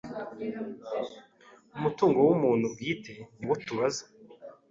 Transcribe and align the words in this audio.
umutungo 1.77 2.19
w’umuntu 2.27 2.65
bwite 2.73 3.13
niwo 3.37 3.55
tubaza 3.65 4.03